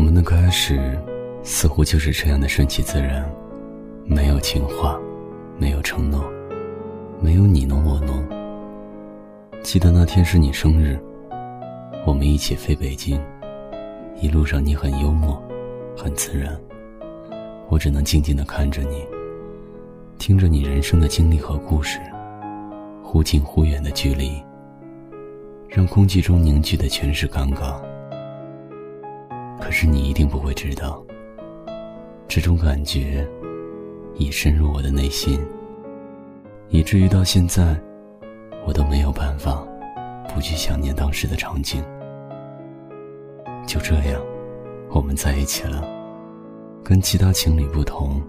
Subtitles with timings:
[0.00, 0.98] 我们的开始，
[1.42, 3.30] 似乎就是这样的顺其自然，
[4.06, 4.98] 没有情话，
[5.58, 6.24] 没有承诺，
[7.20, 8.26] 没有你侬我侬。
[9.62, 10.98] 记得那天是你生日，
[12.06, 13.20] 我们一起飞北京，
[14.22, 15.38] 一路上你很幽默，
[15.94, 16.58] 很自然，
[17.68, 19.04] 我只能静静的看着你，
[20.16, 22.00] 听着你人生的经历和故事，
[23.02, 24.42] 忽近忽远的距离，
[25.68, 27.74] 让空气中凝聚的全是尴尬。
[29.60, 31.04] 可是你一定不会知道，
[32.26, 33.28] 这种感觉
[34.14, 35.40] 已深入我的内心，
[36.68, 37.78] 以至于到现在。
[38.66, 39.66] 我都没有办法
[40.28, 41.82] 不去想念当时的场景。
[43.66, 44.20] 就这样，
[44.90, 45.82] 我们在一起了。
[46.84, 48.20] 跟其他情侣不同，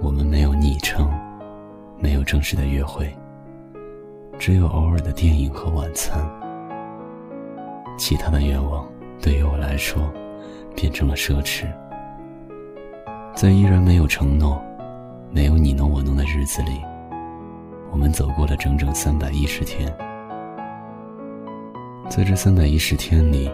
[0.00, 1.10] 我们没有昵称，
[1.98, 3.12] 没有正式的约会，
[4.38, 6.24] 只有偶尔的电影和晚餐。
[7.98, 8.88] 其他的愿望
[9.20, 10.12] 对于我来说
[10.74, 11.66] 变成了奢侈。
[13.34, 14.62] 在依然没有承诺、
[15.30, 16.80] 没有你侬我侬的日子里。
[17.92, 19.94] 我们走过了整整三百一十天，
[22.08, 23.50] 在这三百一十天里，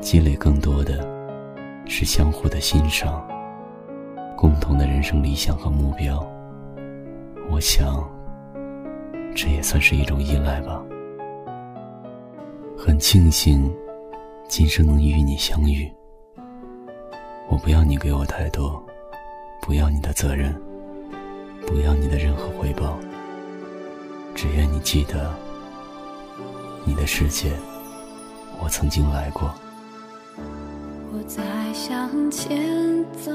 [0.00, 1.06] 积累更多的
[1.86, 3.26] 是相互的欣赏，
[4.36, 6.24] 共同的人生理想和目标。
[7.50, 8.08] 我想，
[9.34, 10.82] 这也算是一种依赖吧。
[12.76, 13.72] 很庆幸，
[14.46, 15.90] 今生能与你相遇。
[17.48, 18.82] 我不要你给我太多，
[19.62, 20.54] 不要你的责任，
[21.66, 22.98] 不要你的任何回报。
[24.34, 25.34] 只愿你记得，
[26.84, 27.52] 你的世界，
[28.62, 29.52] 我曾经来过。
[31.12, 33.32] 我在向前走，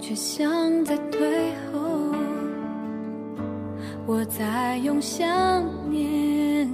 [0.00, 1.80] 却像在退后。
[4.06, 5.28] 我在用想
[5.90, 6.70] 念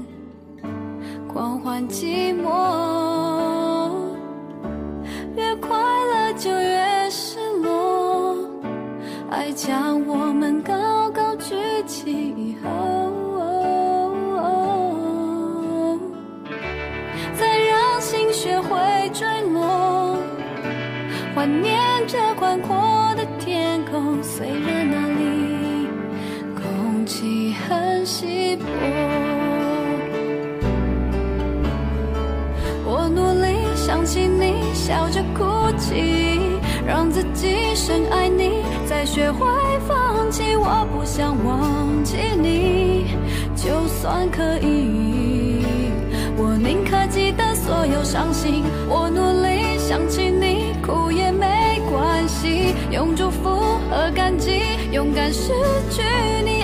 [1.32, 2.48] 狂欢寂寞，
[5.36, 8.36] 越快乐就越失落，
[9.30, 11.54] 爱将我们高高举
[11.86, 12.68] 起以后。
[17.38, 18.76] 再让心学会
[19.14, 20.16] 坠落，
[21.32, 24.20] 怀念着宽阔的天空。
[24.20, 25.86] 虽然那里
[26.56, 28.64] 空气很稀薄，
[33.90, 35.42] 想起你，笑着哭
[35.76, 36.38] 泣，
[36.86, 39.44] 让自己深爱你，再学会
[39.88, 40.54] 放弃。
[40.54, 43.16] 我不想忘记你，
[43.56, 45.64] 就算可以，
[46.36, 48.62] 我宁可记得所有伤心。
[48.88, 53.50] 我努力想起你，哭也没关系，用祝福
[53.90, 54.60] 和感激，
[54.92, 55.52] 勇敢失
[55.90, 56.00] 去
[56.44, 56.59] 你，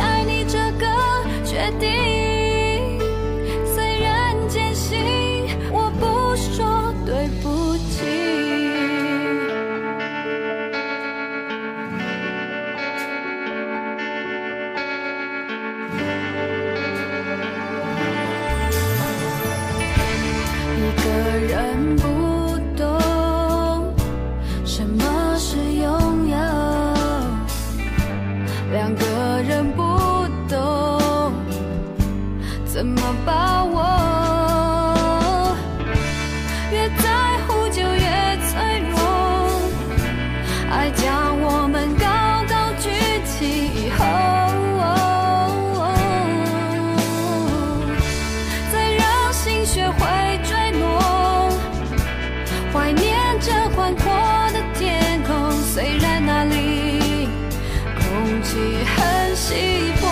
[59.47, 59.55] 气
[60.01, 60.03] 魄。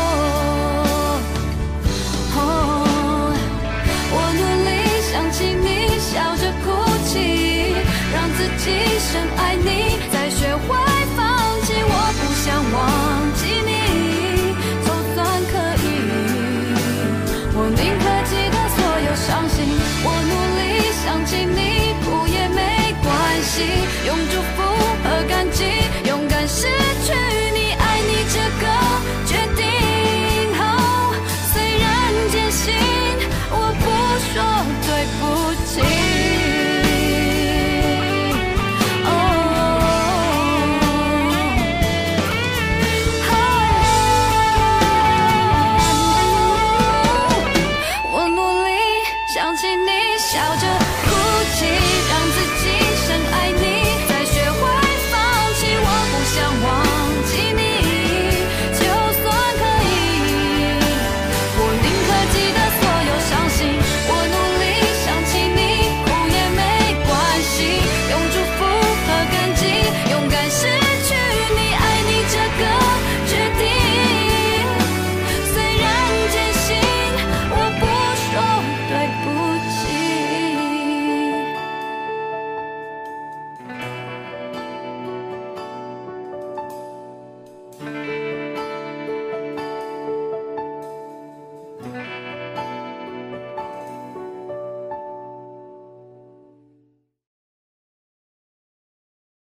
[4.17, 4.71] 我努力
[5.11, 5.67] 想起你，
[5.99, 6.71] 笑着哭
[7.09, 7.75] 泣，
[8.15, 8.65] 让自己
[9.01, 10.79] 深爱你，再学会
[11.17, 11.19] 放
[11.67, 11.75] 弃。
[11.83, 12.79] 我不想忘
[13.35, 14.55] 记你，
[14.87, 15.53] 总算可
[15.83, 15.85] 以，
[17.57, 19.57] 我宁可记得所有伤心。
[20.05, 20.63] 我努力
[21.03, 21.59] 想起你，
[22.05, 23.11] 哭也没关
[23.43, 23.53] 系，
[24.07, 24.74] 用祝福。